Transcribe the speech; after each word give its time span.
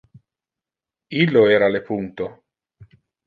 Illo 1.25 1.43
era 1.57 1.69
le 1.75 1.81
puncto. 1.91 2.27